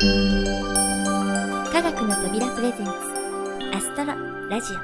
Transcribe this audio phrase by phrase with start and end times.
[0.00, 0.04] 科
[1.82, 2.92] 学の扉プレゼンツ
[3.74, 4.14] アストロ
[4.48, 4.76] ラジオ。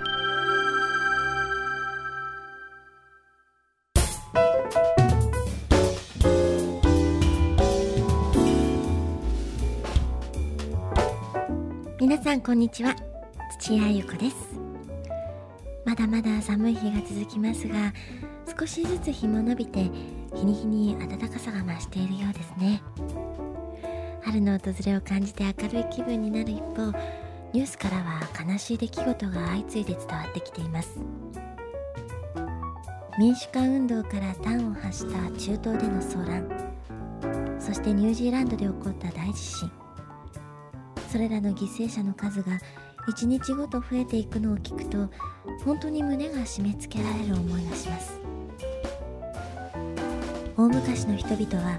[12.01, 12.96] 皆さんこんにちは。
[13.61, 14.59] 土屋ゆ子です。
[15.85, 17.93] まだまだ寒い日が続きますが
[18.59, 19.89] 少しずつ日も伸びて
[20.35, 22.83] 日に日に暖かさが増しているようですね。
[24.35, 26.93] 春の訪れを感じて明るい気分になる一方
[27.52, 30.98] ニュースからは悲しい出来事が相次いで伝わってきています。
[33.16, 39.70] 民主化運動から端を発した中東での騒乱そしてニュージーランドで起こった大地震
[41.09, 42.59] それらの犠牲者の数が
[43.07, 45.09] 一日ごと増えていくのを聞くと
[45.65, 48.21] 本当に胸が締め付けられる思いがします。
[50.57, 51.79] 大昔の人々は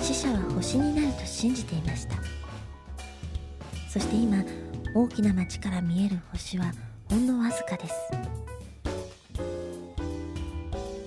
[0.00, 2.16] 死者は星になると信じていました。
[3.88, 4.42] そして今
[4.92, 6.72] 大きな町から見える星は
[7.08, 7.94] ほんのわずかです。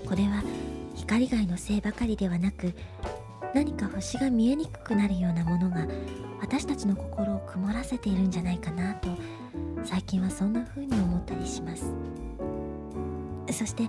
[0.07, 0.41] これは
[0.95, 2.73] 光害のせいばかりではなく
[3.53, 5.85] 何か星が見えにくくなるようなものが
[6.39, 9.09] 私たちの心を曇らせているんじゃないかなと
[9.83, 11.91] 最近はそんな風に思ったりします。
[13.51, 13.83] そして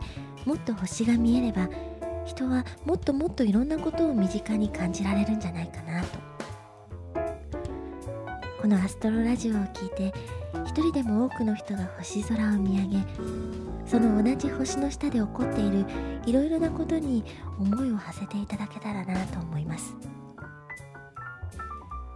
[0.44, 1.68] もっと星が見えれば
[2.24, 6.18] 人はもっともっといろんなことを身近に感じられるんじゃないかなと。
[8.60, 10.14] このアストロラジオを聞いて
[10.66, 12.98] 一人でも多くの人が星空を見上げ
[13.86, 15.84] その同じ星の下で起こっている
[16.26, 17.24] いろいろなことに
[17.58, 19.96] 思いを馳せていただけたらなと思います。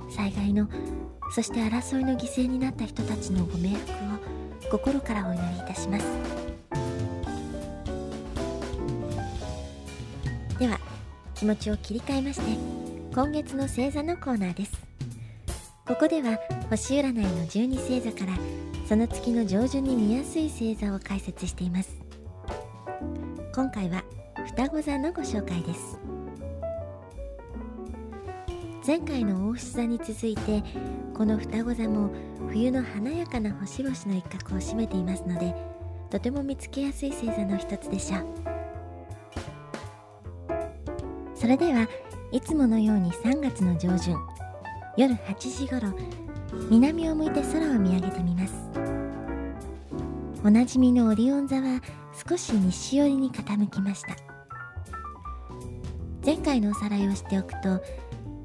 [0.08, 0.68] 災害の
[1.32, 3.90] そして争いの犠牲になった人たちのご冥福
[4.70, 6.45] を心からお祈りいたします。
[10.58, 10.80] では
[11.34, 12.58] 気持ちを切り替えまして
[13.14, 14.72] 今月の星座のコーナーです。
[15.86, 16.38] ここでは
[16.70, 18.38] 星占いの12星座から
[18.88, 21.94] その月の上旬に見やすい星座を解説しています。
[23.54, 24.02] 今回は
[24.46, 25.98] 双子座のご紹介です。
[28.86, 30.62] 前回の大牛座に続いて
[31.14, 32.10] この双子座も
[32.48, 35.54] 冬の華やかな星々の一角を占めていますので
[36.10, 38.55] とても見つけやすい星座の一つでしょう。
[41.46, 41.88] それでは
[42.32, 44.18] いつものように3月の上旬
[44.96, 45.96] 夜8時ごろ
[46.68, 48.54] 南を向いて空を見上げてみます。
[50.44, 51.80] おなじみのオリオン座は
[52.28, 54.16] 少し西寄りに傾きました。
[56.24, 57.80] 前回のおさらいをしておくと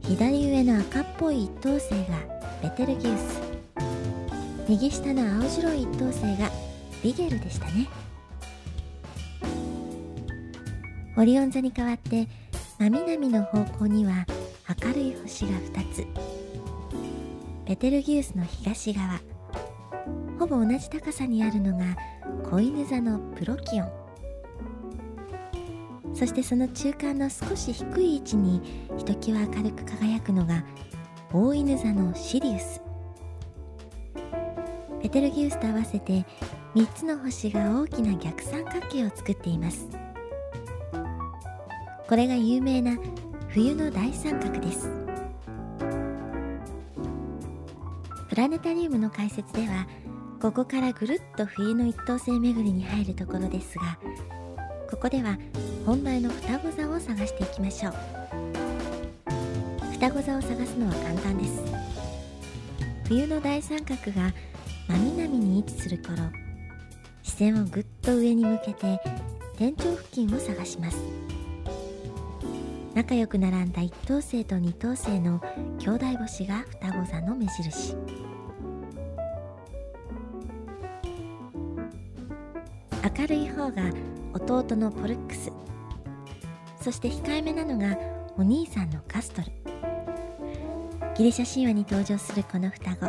[0.08, 2.20] 左上の赤っぽい一等星が
[2.62, 3.42] ベテルギウス。
[4.70, 6.52] 右下の青白い一等星が
[7.02, 7.90] ビゲルでしたね。
[11.18, 12.28] オリオン座に代わって
[12.82, 14.26] 真南の方向には
[14.84, 16.08] 明るい星が2つ。
[17.68, 19.22] ベテルギウスの東側。
[20.40, 21.96] ほぼ同じ高さにあるのが
[22.50, 23.92] 子犬座のプロキオン。
[26.16, 28.60] そしてその中間の少し低い位置に
[28.98, 30.66] ひときわ明るく輝くのが
[31.32, 32.82] 大犬座のシリウス。
[35.04, 36.26] ベテルギウスと合わせて
[36.74, 40.01] 3つの星が大きな逆三角形を作っています。
[42.12, 42.98] これが有名な
[43.48, 44.90] 冬の大三角です。
[48.28, 49.88] プラネタリウムの解説では
[50.42, 53.98] ここからぐるっと冬の一等星巡りに入るところですが
[54.90, 55.38] ここでは
[55.86, 57.94] 本題の双子座を探していきましょう。
[59.94, 61.64] 双子座を探すのは簡単です。
[63.08, 64.34] 冬の大三角が
[64.90, 66.18] 真南に位置する頃
[67.24, 69.00] 視線をぐっと上に向けて
[69.58, 70.98] 天頂付近を探します。
[72.94, 75.42] 仲良く並んだ一等星と二等星の
[75.80, 77.96] 兄弟星が双子座の目印。
[83.18, 83.84] 明るい方が
[84.34, 85.52] 弟のポルックス。
[86.82, 87.98] そして控えめなのが
[88.38, 89.48] お兄さんのカストル。
[91.16, 93.06] ギリシャ神話に登場するこの双子。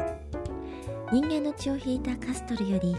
[1.10, 2.96] 人間の血を引いたカストルより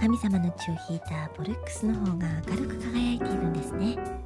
[0.00, 4.19] 神様の血を引いたポルックスの方が明るく輝いているんですね。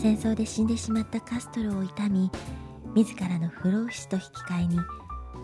[0.00, 2.30] 戦争で死んでしまったカストルを悼み
[2.94, 4.78] 自らの不老不死と引き換えに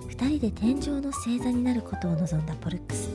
[0.08, 3.10] 2人で天井の星座になることを望んだポルックス。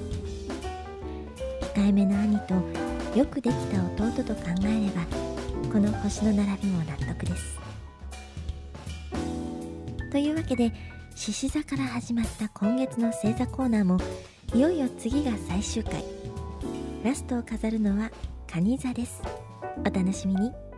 [1.73, 2.53] 控えめな兄と
[3.17, 5.01] よくできた弟と考えれば
[5.73, 7.59] この星の並びも納得です。
[10.11, 10.71] というわけで
[11.15, 13.97] 獅子座から始まった今月の星座コーナーも
[14.53, 16.03] いよいよ次が最終回。
[17.03, 18.11] ラストを飾るのは
[18.45, 19.23] 蟹座です。
[19.79, 20.70] お楽しみに。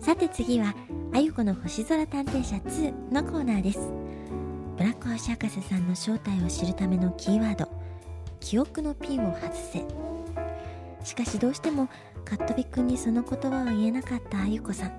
[0.00, 0.74] さて次は
[1.12, 3.80] あゆこの星空探偵社2のコーナーです。
[4.76, 7.68] ブラック星博士さんの正体を知るためのキーワード
[8.40, 9.84] 記憶のピンを外せ。
[11.02, 11.88] しかしどうしても
[12.24, 14.98] カットビくんにその言葉を言えなかったあゆこさん。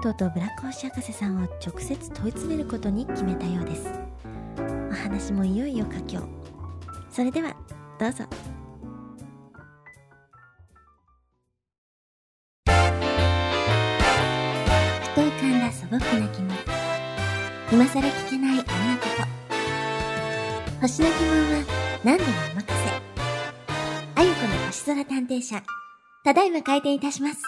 [0.00, 3.88] とうとうブラック星博士さんを直接問い詰めることに決めたようです。
[4.90, 6.20] お話もいよいよ佳境。
[7.10, 7.56] それでは
[7.98, 8.24] どうぞ。
[15.90, 16.54] 素朴な疑問
[17.72, 20.82] 今更聞けないあんなこと。
[20.82, 21.30] 星の疑問
[21.60, 21.64] は
[22.04, 22.74] 何でもお任せ。
[24.14, 25.62] あゆこの星空探偵社。
[26.24, 27.40] ただいま開店いたします。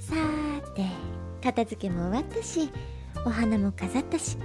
[0.00, 0.14] さ
[0.74, 0.86] て
[1.42, 2.70] 片付けも終わったし
[3.26, 4.38] お花も飾ったし。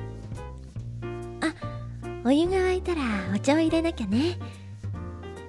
[2.24, 3.02] お湯が沸いたら
[3.34, 4.38] お茶を入れなきゃね。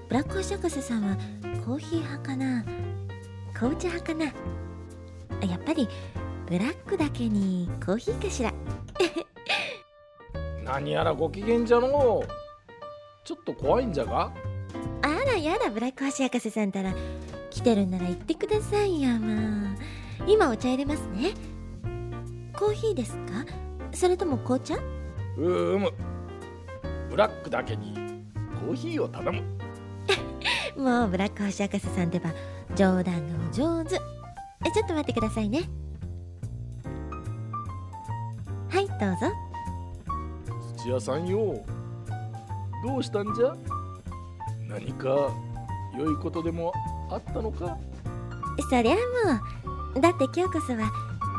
[0.09, 1.17] ブラック星博士さんは
[1.65, 2.65] コーヒー派かな？
[3.53, 4.27] 紅茶派かな？
[5.47, 5.89] やっぱり
[6.49, 8.53] ブラックだけにコーヒーかしら？
[10.65, 12.29] 何やらご機嫌じゃのう。
[13.25, 14.33] ちょっと怖いんじゃが？
[15.03, 16.95] あらやだブラック星博士さんたら
[17.51, 19.77] 来てるんなら言ってくださいよまあ
[20.27, 21.33] 今お茶入れますね。
[22.55, 23.45] コーヒーですか？
[23.93, 24.77] それとも紅茶？
[24.77, 25.93] うーむ
[27.12, 27.93] ブラックだけに
[28.67, 29.43] コーヒーを頼む。
[30.82, 32.32] もうブラック星博士さんでは
[32.75, 33.97] 冗談がお上手。
[33.97, 35.61] えちょっと待ってくださいね。
[38.70, 39.26] はいどうぞ。
[40.79, 41.62] 土屋さんよ。
[42.82, 43.55] どうしたんじゃ？
[44.67, 45.31] 何か
[45.99, 46.73] 良いことでも
[47.11, 47.76] あったのか？
[48.70, 49.00] そりゃも
[49.97, 50.00] う。
[50.00, 50.91] だって今日こそは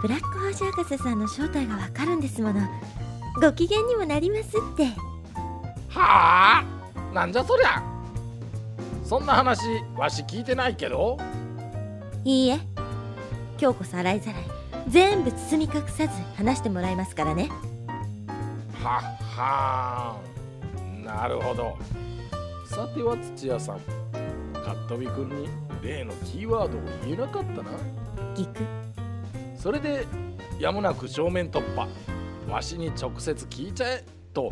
[0.03, 2.61] ブラック星博士さんの正体がわかるんですもの。
[3.41, 4.89] ご機嫌にもなりますって
[5.93, 7.13] はあ？
[7.13, 7.83] なんじゃそりゃ？
[9.05, 9.61] そんな話
[9.95, 11.19] わし聞いてないけど。
[12.25, 12.59] いいえ。
[13.59, 14.43] 今日こそ洗いざらい。
[14.87, 17.49] 全部包み隠さず話してもらいますからね。
[18.81, 19.03] はっ
[19.37, 21.77] はーなるほど。
[22.65, 23.79] さては土屋さん。
[24.53, 25.47] カットビ君に
[25.83, 27.71] 例のキーワードを言えなかったな。
[28.35, 28.65] ギク。
[29.55, 30.07] それで
[30.59, 31.87] やむなく正面突破。
[32.49, 34.03] わしに直接聞いちゃえ。
[34.33, 34.51] と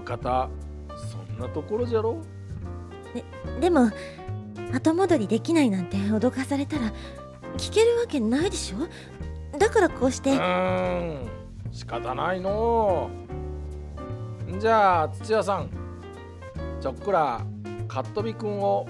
[0.00, 0.48] 大方
[0.96, 2.22] そんなところじゃろ？
[3.60, 3.90] でも
[4.72, 6.92] 後戻りできないなんて脅かされたら
[7.56, 8.78] 聞けるわけないでしょ？
[9.58, 11.28] だからこうしうてーん
[11.72, 13.10] 仕方ないの。
[14.48, 15.70] うじゃあ土屋さん
[16.80, 17.40] ちょっくら
[17.88, 18.86] カットビ君を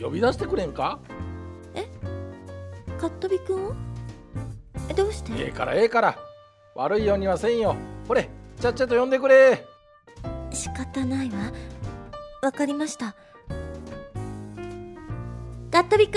[0.00, 0.98] 呼び出してくれんか？
[2.98, 3.74] カットビくんを？
[4.96, 5.32] どうして？
[5.36, 6.18] ええからええから。
[6.74, 7.74] 悪いようにはせんよ。
[8.06, 8.28] ほれ
[8.60, 9.64] ちゃっちゃと呼んでくれ
[10.56, 11.52] 仕方ないわ。
[12.40, 13.14] わかりました。
[15.70, 16.16] カットビく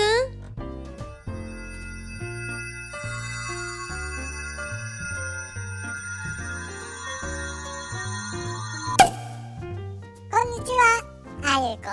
[10.30, 11.04] こんにちは、
[11.44, 11.90] あゆこ。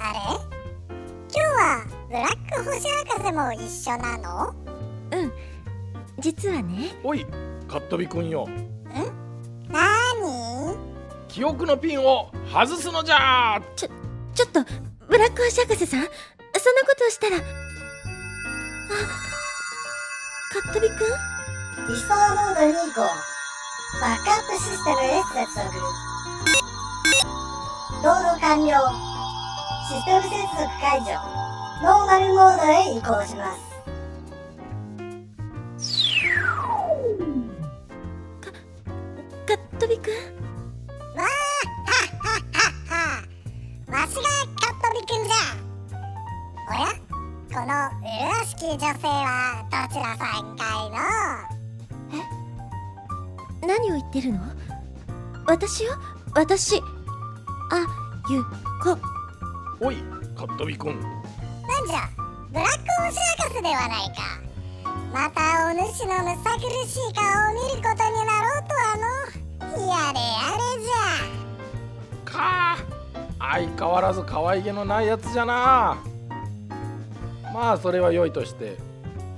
[0.00, 0.18] あれ？
[1.32, 4.52] 今日はブラック星博士も一緒なの？
[5.12, 5.32] うん。
[6.18, 6.96] 実はね。
[7.04, 7.24] おい
[7.68, 8.48] カットビ君よ。
[8.88, 9.23] なーに
[11.34, 13.90] 記憶のピンを外すのじゃちょっ
[14.52, 14.62] と
[15.08, 17.40] ブラック星博士さんそんなことをしたらあ
[20.52, 20.96] カットビくん？
[21.88, 23.04] 理想モードに行こう。
[24.00, 25.66] バックアップシステムへ接続。
[28.04, 28.70] ロード完了。
[29.88, 31.10] システム接続解除。
[31.82, 33.60] ノーマルモードへ移行します。
[39.48, 40.33] カットビくん？
[48.74, 50.90] 女性はどちらさんかい
[53.62, 53.68] の？
[53.68, 54.40] 何を言ってるの？
[55.46, 55.92] 私よ？
[56.34, 56.82] 私。
[57.70, 57.86] あ
[58.28, 58.42] ゆ
[58.82, 58.98] こ。
[59.80, 60.02] おい
[60.36, 61.06] カットビ君なん
[61.86, 62.08] じゃ？
[62.52, 64.14] ブラック星博士ではないか。
[65.12, 69.02] またお主のむさ苦しい顔を見ることになろうとはの。
[69.86, 70.86] やれやれじ
[72.24, 72.32] か
[72.74, 72.76] あ。
[73.38, 75.96] 相変わらず可愛げのないやつじゃな
[77.54, 78.76] まあそれは良いとして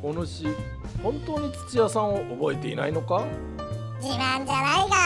[0.03, 0.47] お主
[1.03, 3.17] 本当に土屋さんを覚えていないのか？
[3.19, 3.27] ゃ
[4.01, 4.97] 自慢じゃないが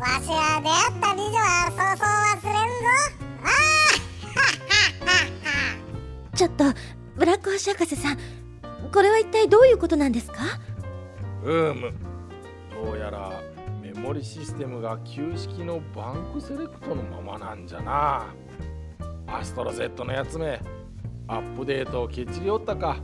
[0.00, 2.08] わしは出会った美女はそうそう
[2.50, 2.84] 忘れんぞ。
[6.32, 6.34] あ！
[6.36, 6.64] ちょっと
[7.16, 8.18] ブラック星博士さん
[8.92, 10.42] これは一体どういうことなんですか？
[11.44, 11.92] うーむ。
[12.84, 13.32] どうやら
[14.02, 18.26] モリシステムが旧式のバンクセレクトのままなんじゃな。
[19.26, 20.60] アストロ Z のやつめ
[21.28, 22.96] アップデートをケチりおったか。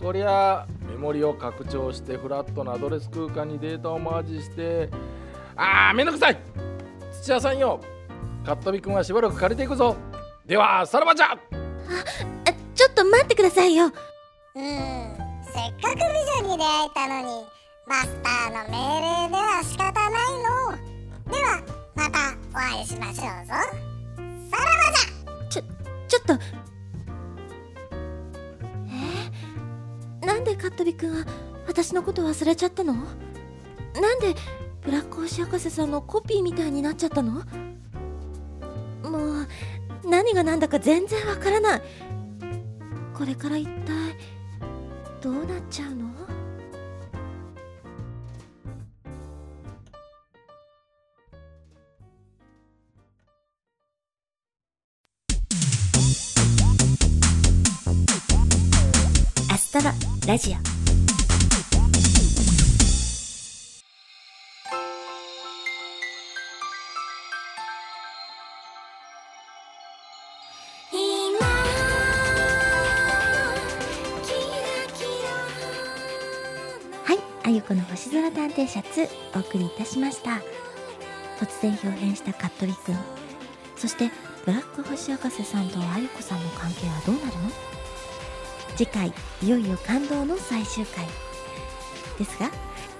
[0.00, 4.90] こりゃメモリを拡張してフラットなアドレス空間にデータをマージして。
[5.56, 6.38] あーめんどくさい。
[7.22, 7.80] 土屋さんよ。
[8.44, 9.96] カットビ君はしばらく借りていくぞ。
[10.46, 11.32] ではさらばじゃ。
[11.32, 11.38] あ
[12.74, 13.86] ちょっと待ってくださいよ。
[13.86, 16.02] うんせっかく美
[16.46, 17.44] 女に出会えたのに
[17.86, 21.32] マスターの命令では仕方ないの。
[21.32, 21.62] では
[21.94, 22.18] また
[22.50, 23.22] お会いしましょうぞ。
[23.22, 25.48] さらばじゃ。
[25.48, 25.62] ちょ
[26.06, 26.38] ちょっと
[30.28, 31.24] なんでカットビ君は
[31.66, 32.92] 私のこと忘れちゃったの？
[32.92, 34.34] なんで
[34.82, 37.42] ブラック星博士さんのコピーみたいになっちゃったの？
[39.10, 39.48] もう
[40.04, 41.82] 何が何だか全然わからない。
[43.14, 44.18] これから一体
[45.22, 46.07] どうなっちゃうの？
[60.28, 60.52] ラジオ。
[60.52, 60.60] は
[77.14, 80.42] い、あゆこの星空探偵シャツお送りいたしました。
[81.40, 82.96] 突然表変したカットリくん。
[83.76, 84.10] そして
[84.44, 87.77] ブラック星博士さんとあゆこさんの関係はどうなるの？
[88.78, 91.04] 次回いよいよ感動の最終回。
[92.16, 92.48] ですが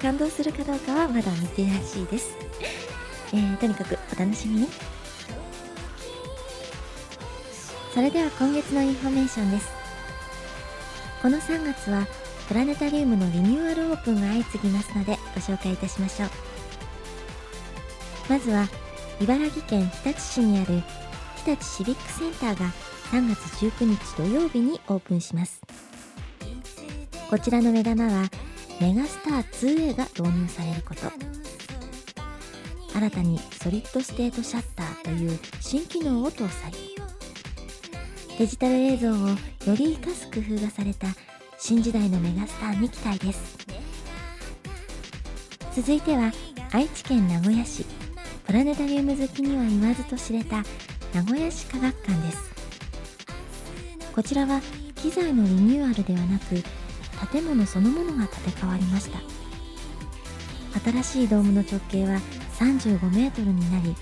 [0.02, 2.36] 感動するかどうかはまだ未定らしいです、
[3.32, 4.68] えー、とにかくお楽しみに。
[7.94, 9.68] それでは今月のインフォメーションです。
[11.22, 12.08] この3月は
[12.48, 16.30] プラネタリウムのリニューアルオープンが相次ぎますのでご紹介いたしましょう。
[18.28, 18.68] まずは
[19.20, 20.82] 茨城県日立市にある
[21.44, 22.72] 日立シビックセンターが
[23.10, 25.62] 3月19日土曜日にオープンします。
[27.30, 28.28] こちらの目玉は
[28.80, 31.00] メガスター 2A が導入されること。
[32.94, 36.72] 新たにソリッドステートシャッターという新機能を搭載。
[38.38, 39.36] デジタル映像をよ
[39.74, 41.06] り活かす工夫がされた
[41.58, 43.56] 新時代のメガスターに期待です。
[45.74, 46.30] 続いては
[46.72, 47.86] 愛知県名古屋市。
[48.46, 50.62] プラネタリウム好きには言わずと知れた
[51.14, 52.57] 名古屋市科学館です。
[54.18, 54.60] こちらは
[54.96, 56.60] 機材のリニューアルではなく
[57.30, 59.20] 建物そのものが建て替わりました。
[60.90, 62.18] 新しいドームの直径は
[62.58, 63.94] 35メートルになり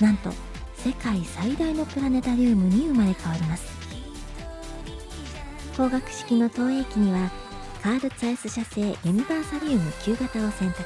[0.00, 0.30] なんと
[0.76, 3.66] 世界最大のプラネタリウムに生まれ変わります。
[5.72, 7.30] 光学式の投影機には
[7.82, 10.84] カール・ツァイス社製ユニバーサリウム旧型を選択。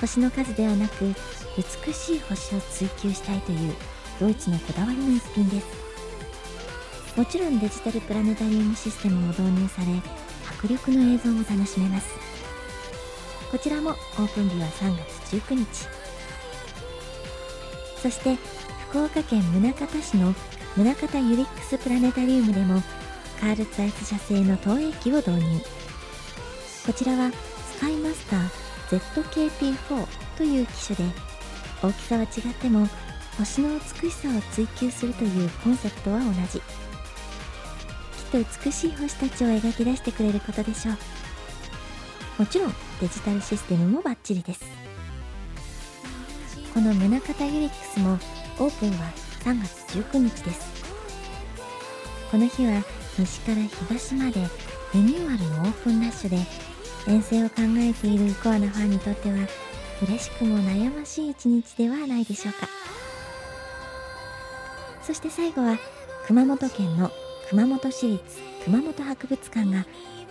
[0.00, 1.12] 星の数ではなく
[1.56, 3.74] 美しい星を追求したいという
[4.20, 5.83] ドイツのこだわりの一品です。
[7.16, 9.86] もちろんデジタルプラネタリウムシステムも導入され
[10.58, 12.08] 迫力の映像を楽しめます。
[13.52, 15.66] こちらもオープン日は3月19日。
[18.02, 18.36] そして
[18.88, 20.34] 福岡県宗像市の
[20.76, 22.82] 宗像ユリックスプラネタリウムでも
[23.40, 25.60] カールツアイス社製の投影機を導入。
[26.84, 30.06] こちらはスカイマスター ZKP4
[30.36, 31.14] という機種で
[31.80, 32.88] 大きさは違っても
[33.38, 36.83] 星の美しさを追求するというコンセプトは同じ。
[38.34, 40.96] きっと美しい星たちを描き出してくれることでしょう。
[42.40, 44.64] もちろんデジタルシステムもバッチリです。
[46.72, 48.14] この宗像ユリックスも
[48.58, 49.12] オープンは
[49.44, 50.66] 3月19日です。
[52.32, 52.82] この日は
[53.16, 54.40] 西から東まで
[54.92, 56.38] リニューアルのオープンラッシュで
[57.06, 59.36] 遠征を考えているコアなファンにとっては
[60.02, 62.68] 嬉しくも悩ましい一日ではないでしょうか。
[65.04, 65.78] そして最後は
[66.26, 67.12] 熊本県の
[67.50, 68.22] 熊本市立
[68.64, 69.84] 熊本博物館が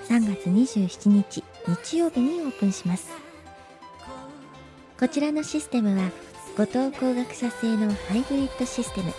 [0.09, 3.11] 3月27日日曜日にオープンします。
[4.99, 6.09] こちらのシステムは
[6.57, 9.13] 五藤光学社製のハイブリッドシステム。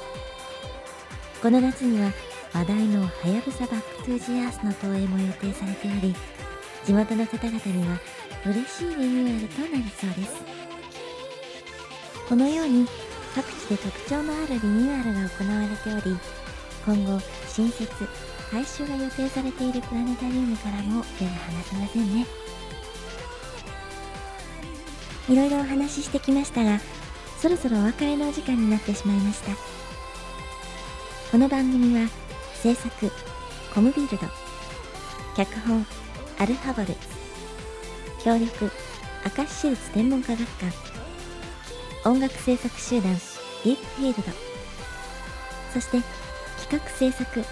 [1.41, 2.11] この夏には
[2.53, 6.15] 話題のはやぶさバックトゥジアースの投影も予定されており
[6.85, 7.99] 地元の方々には
[8.47, 10.35] 嬉しいリニューアルとなりそうです。
[12.29, 12.87] このように
[13.35, 16.17] 各地で特徴のあるリニューアルが行われており
[16.85, 17.91] 今後新設
[18.51, 22.27] 改修が予定されているプラネタリウムからも目が離せませんね。
[25.29, 26.79] いろいろお話ししてきましたが
[27.41, 29.53] そろそろお別れのお時間になってしまいました。
[31.33, 32.09] この番組は
[32.55, 33.11] 制作
[33.75, 34.19] コムビルド
[35.37, 35.85] 脚本
[36.39, 36.97] アルファボル
[38.23, 38.71] 協力
[39.37, 43.13] 明石市立天文科学館音楽制作集団
[43.65, 44.33] ディープフィールド
[45.73, 46.24] そして
[46.65, 47.45] 企画制作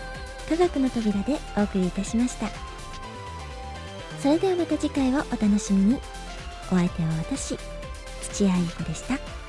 [0.48, 2.48] 科学の扉でお送りいたしました
[4.20, 6.00] それではまた次回をお楽しみに
[6.70, 7.58] お相手は私
[8.32, 9.41] 土屋ゆ子でした。